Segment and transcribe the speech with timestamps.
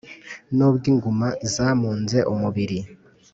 [0.55, 2.79] N'ubw'inguma zamunze umubiri